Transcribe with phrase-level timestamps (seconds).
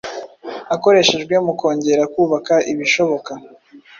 [0.75, 3.31] akoreshejwe mu kongera kubaka ibishoboka